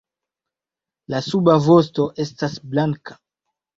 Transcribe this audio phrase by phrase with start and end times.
[1.13, 3.19] La suba vosto estas blanka.